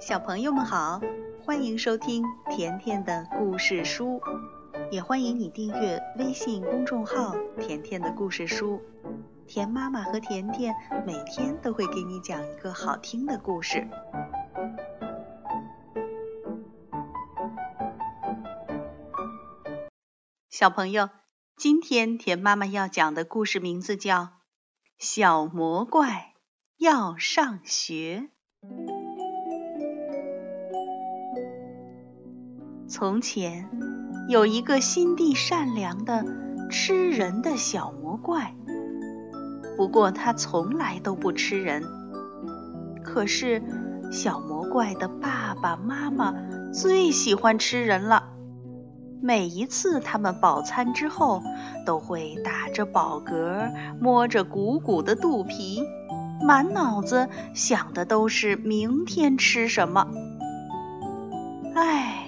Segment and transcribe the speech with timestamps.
[0.00, 1.02] 小朋友们好，
[1.44, 4.22] 欢迎收听甜甜的故事书，
[4.90, 8.80] 也欢迎你订阅微信公众号“甜甜的故事书”。
[9.46, 10.74] 甜妈妈和甜甜
[11.06, 13.86] 每天都会给你讲一个好听的故事。
[20.48, 21.10] 小朋友，
[21.56, 24.22] 今天甜妈妈要讲的故事名字叫
[24.98, 26.32] 《小魔怪
[26.78, 28.30] 要上学》。
[32.90, 33.70] 从前
[34.28, 36.24] 有一个心地善良的
[36.68, 38.52] 吃人的小魔怪，
[39.76, 41.84] 不过他从来都不吃人。
[43.04, 43.62] 可是
[44.10, 46.34] 小魔怪的爸爸妈妈
[46.72, 48.24] 最喜欢吃人了，
[49.22, 51.44] 每一次他们饱餐之后，
[51.86, 55.84] 都会打着饱嗝，摸着鼓鼓的肚皮，
[56.44, 60.08] 满脑子想的都是明天吃什么。
[61.76, 62.26] 唉。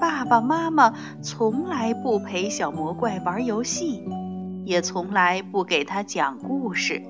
[0.00, 4.02] 爸爸妈妈从来不陪小魔怪玩游戏，
[4.64, 7.02] 也从来不给他讲故事。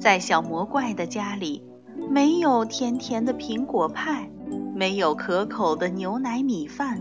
[0.00, 1.64] 在小魔怪的家里，
[2.08, 4.30] 没有甜甜的苹果派，
[4.74, 7.00] 没有可口的牛奶米饭，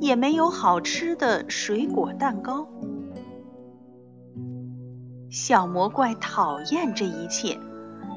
[0.00, 2.66] 也没有好吃的水果蛋糕。
[5.30, 7.58] 小魔怪讨厌这一切，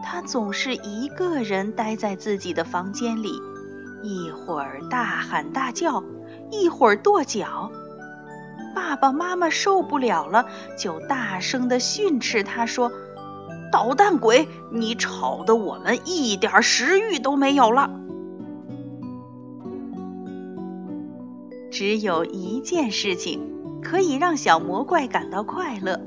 [0.04, 3.32] 他总是一个人待在自己的房间里。
[4.04, 6.04] 一会儿大喊大叫，
[6.52, 7.72] 一会儿跺脚，
[8.76, 12.92] 爸爸妈妈受不了了，就大声地训斥他说
[13.74, 17.90] ：“捣蛋鬼，你吵得我们一点食欲都没有了。”
[21.72, 26.00] 只有一件事情可以让小魔怪感到快乐，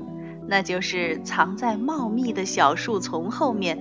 [0.47, 3.77] 那就是藏在茂密的小树丛后面，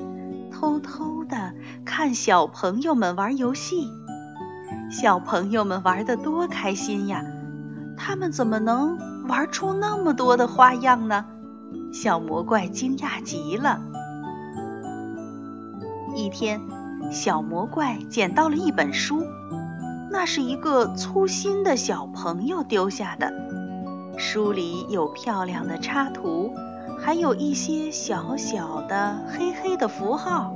[0.53, 3.88] 偷偷的看小朋友们玩游戏。
[4.90, 7.24] 小朋友们玩得多开心呀！
[7.96, 11.24] 他们怎么能玩出那么多的花样呢？
[11.92, 13.80] 小魔怪惊讶极了。
[16.16, 16.60] 一天，
[17.12, 19.22] 小魔怪捡到了一本书，
[20.10, 23.32] 那是一个粗心的小朋友丢下的。
[24.18, 26.52] 书里有漂亮的插图，
[26.98, 30.52] 还有一些小小的黑黑的符号。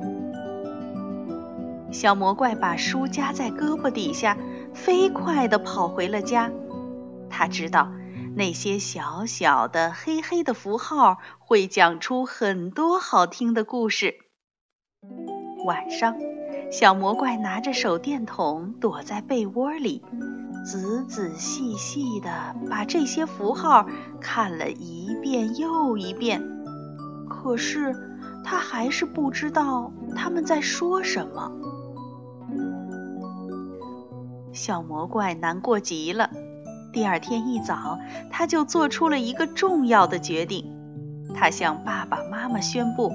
[1.94, 4.37] 小魔怪把书夹在胳膊底下，
[4.75, 6.50] 飞快地跑回了家。
[7.31, 7.88] 他知道
[8.34, 14.16] 那些小小的黑黑的符号会讲出很多好听的故事。
[15.65, 16.16] 晚上，
[16.72, 20.03] 小魔怪拿着手电筒躲在被窝里，
[20.66, 23.87] 仔仔细细地把这些符号
[24.21, 26.43] 看了一遍又一遍。
[27.28, 27.94] 可是
[28.43, 31.53] 他还是不知道他们在说什么。
[34.54, 36.31] 小魔怪难过极了。
[36.92, 37.98] 第二天一早，
[38.31, 40.72] 他就做出了一个重要的决定。
[41.34, 43.10] 他向爸爸妈妈宣布：“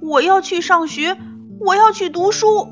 [0.00, 1.16] 我要去上学，
[1.58, 2.68] 我要去读书。”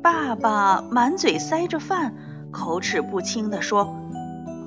[0.00, 2.14] 爸爸满嘴塞着饭，
[2.52, 3.96] 口齿不清地说：“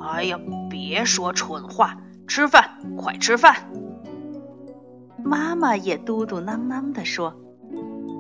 [0.03, 0.37] 哎呀，
[0.69, 1.97] 别说蠢话，
[2.27, 3.55] 吃饭，快吃饭。”
[5.23, 7.35] 妈妈也嘟嘟囔囔地说：“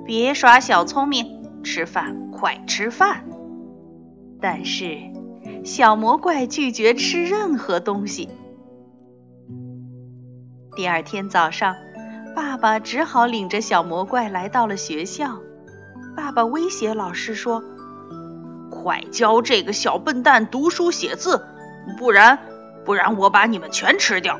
[0.07, 1.40] 别耍小聪明，
[1.71, 3.23] 吃饭。”快吃饭！
[4.41, 4.97] 但是
[5.63, 8.29] 小魔怪拒绝吃任何东西。
[10.75, 11.75] 第二天早上，
[12.35, 15.37] 爸爸只好领着小魔怪来到了学校。
[16.15, 17.63] 爸爸威胁老师说
[18.71, 21.45] ：“快教这个小笨蛋读书写字，
[21.99, 22.39] 不然，
[22.83, 24.39] 不然我把你们全吃掉！”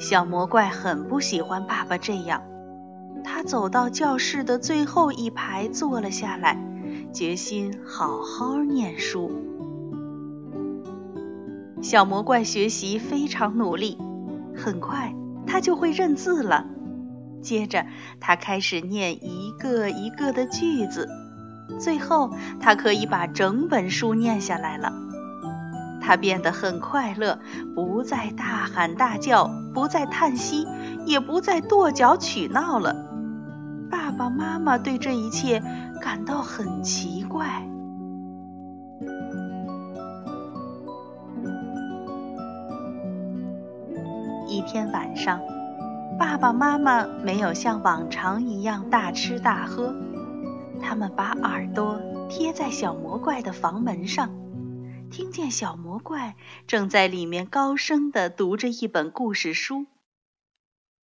[0.00, 2.42] 小魔怪很不喜欢爸爸这样。
[3.24, 6.58] 他走到教室的最后一排坐了下来，
[7.12, 9.30] 决心好好念书。
[11.82, 13.98] 小魔怪学习非常努力，
[14.56, 15.14] 很快
[15.46, 16.66] 他就会认字了。
[17.42, 17.86] 接着，
[18.18, 21.08] 他开始念一个一个的句子，
[21.78, 22.30] 最后
[22.60, 24.92] 他可以把整本书念下来了。
[26.00, 27.38] 他变得很快乐，
[27.74, 30.66] 不再大喊大叫，不再叹息，
[31.06, 32.94] 也不再跺脚取闹了。
[33.90, 35.62] 爸爸妈妈对这一切
[36.02, 37.62] 感到很奇怪。
[44.48, 45.40] 一天晚上，
[46.18, 49.94] 爸爸妈妈没有像往常一样大吃大喝，
[50.80, 54.30] 他们把耳朵贴在小魔怪的房门上，
[55.10, 56.34] 听见小魔怪
[56.66, 59.86] 正在里面高声的读着一本故事书。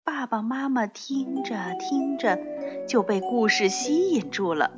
[0.04, 2.40] 爸爸妈妈听着听着
[2.88, 4.72] 就被故事吸引住了。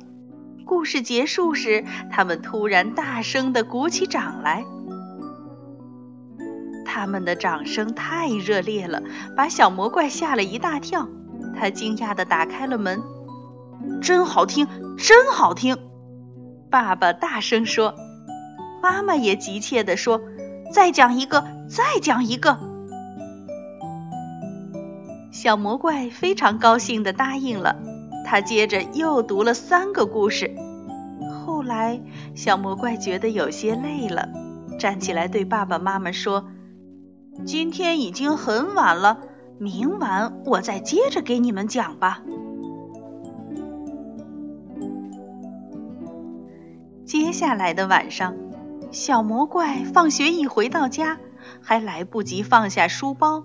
[0.66, 4.66] 故事结束时，他们突然大声地鼓起掌来。
[6.84, 9.02] 他们的掌声太热烈了，
[9.34, 11.08] 把小魔怪吓了一大跳。
[11.58, 13.02] 他惊讶地打开了门。
[14.02, 14.68] 真好听，
[14.98, 15.78] 真好听！
[16.70, 17.94] 爸爸大声说，
[18.82, 20.20] 妈妈也急切地说
[20.70, 22.58] ：“再讲一个，再讲一个。”
[25.34, 27.74] 小魔怪非常高兴地答应了。
[28.24, 30.54] 他接着又读了三个故事。
[31.44, 32.00] 后来，
[32.36, 34.28] 小魔怪觉得有些累了，
[34.78, 36.46] 站起来对爸爸妈妈说
[37.44, 39.18] ：“今天已经很晚了，
[39.58, 42.22] 明晚我再接着给你们讲吧。”
[47.04, 48.36] 接下来的晚上，
[48.92, 51.18] 小魔怪放学一回到家，
[51.60, 53.42] 还来不及放下书包，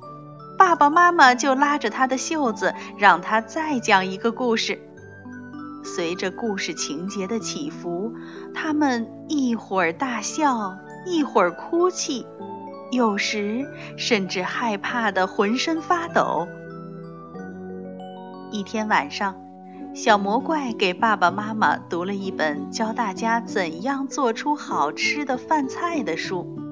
[0.59, 4.77] 爸爸妈妈就拉着他的袖子，让他再讲一个故事。
[5.85, 8.13] 随着故事情节的起伏，
[8.53, 12.27] 他们一会儿大笑，一会儿哭泣，
[12.91, 13.65] 有时
[13.97, 16.45] 甚至害怕的浑身发抖。
[18.51, 19.33] 一天晚上。
[19.95, 26.68] 小魔怪给爸爸妈妈读了一本教大家怎样做出好吃的饭菜的书。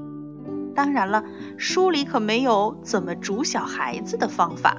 [0.77, 1.23] 当然了，
[1.57, 4.77] 书里可没有怎么煮小孩子的方法。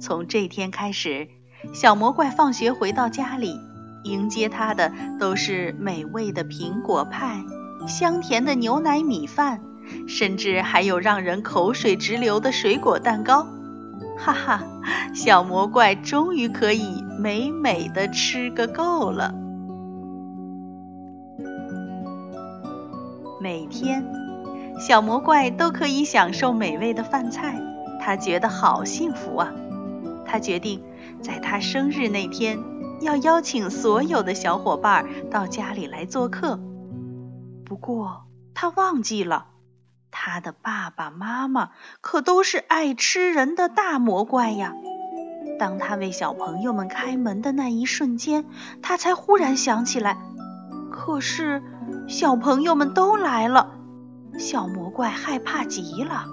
[0.00, 1.28] 从这天开始，
[1.72, 3.60] 小魔怪放学回到家里，
[4.02, 7.44] 迎接他的都是美味的苹果派、
[7.86, 9.62] 香甜的牛奶米饭，
[10.08, 13.46] 甚至还有让人口水直流的水果蛋糕。
[14.18, 14.64] 哈哈，
[15.14, 19.32] 小魔怪终于可以美美的吃个够了。
[23.42, 24.06] 每天，
[24.78, 27.60] 小魔怪都可以享受美味的饭菜，
[28.00, 29.52] 他觉得好幸福啊！
[30.24, 30.84] 他决定
[31.20, 32.56] 在他生日那天
[33.00, 36.60] 要邀请所有的小伙伴到家里来做客。
[37.64, 39.46] 不过，他忘记了。
[40.12, 44.72] 他的爸爸妈妈可都是爱吃人的大魔怪呀！
[45.58, 48.44] 当他为小朋友们开门的那一瞬间，
[48.82, 50.16] 他才忽然想起来。
[50.92, 51.60] 可是
[52.08, 53.70] 小朋友们都来了，
[54.38, 56.24] 小魔怪害怕极了。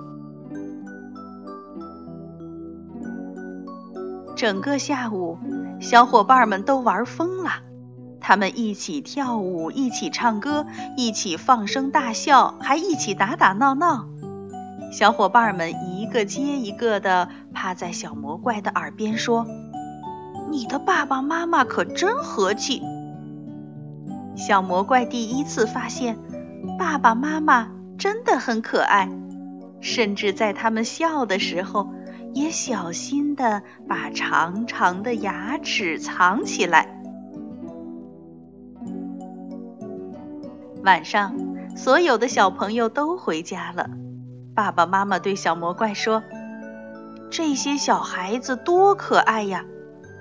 [4.36, 5.38] 整个下午，
[5.82, 7.50] 小伙伴们都玩疯了。
[8.22, 10.66] 他们一起跳舞，一起唱歌，
[10.96, 14.08] 一起放声大笑，还一起打打闹闹。
[14.92, 19.46] 小伙伴们一个接一个的趴在小魔怪的耳边说
[20.52, 22.82] ：“你的爸爸妈妈可真和气。”
[24.40, 26.18] 小魔怪第一次发现，
[26.78, 29.10] 爸爸妈妈真的很可爱，
[29.82, 31.90] 甚至在他们笑的时候，
[32.34, 36.88] 也小心的把长长的牙齿藏起来。
[40.86, 41.36] 晚上，
[41.76, 43.90] 所有的小朋友都回家了。
[44.56, 46.24] 爸爸妈妈对小魔怪说
[47.30, 49.66] ：“这些小孩子多可爱呀！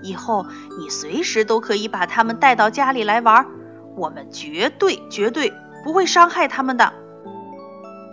[0.03, 0.45] 以后
[0.81, 3.47] 你随时都可以把他们带到家里来玩，
[3.99, 5.53] 我们绝对绝对
[5.85, 6.93] 不会伤害他们的。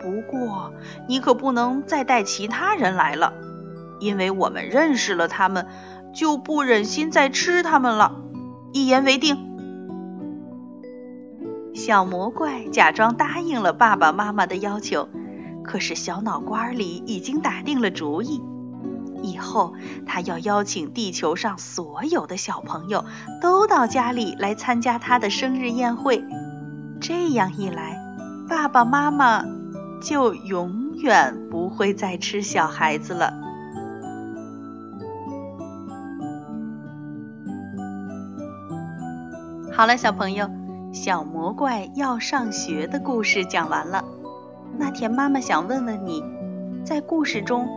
[0.02, 0.74] 不过，
[1.08, 3.34] 你可不能再带其他人来了，
[4.00, 5.68] 因为我们认识了他们，
[6.14, 8.22] 就不忍心再吃他们了。
[8.74, 9.38] 一言为定。”
[11.74, 15.10] 小魔怪假装答应了爸爸妈妈的要求，
[15.64, 18.42] 可是小脑瓜里已经打定了主意，
[19.26, 19.74] 以后
[20.06, 23.04] 他要邀请地球上所有的小朋友
[23.42, 26.24] 都到家里来参加他的生日宴会。
[27.02, 27.98] 这样一来，
[28.48, 29.44] 爸爸妈妈
[30.02, 33.34] 就永远不会再吃小孩子了。
[39.74, 40.50] 好了，小朋友。
[40.94, 44.06] 小魔怪要上学的故事讲完了。
[44.78, 46.24] 那田妈妈想问问你，
[46.86, 47.68] 在故事中，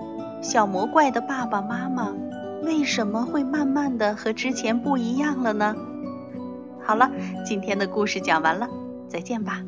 [0.41, 2.15] 小魔怪的爸爸妈妈
[2.63, 5.75] 为什么会慢慢的和之前不一样了呢？
[6.83, 7.11] 好了，
[7.45, 8.69] 今天的故事讲完了，
[9.09, 9.63] 再见吧。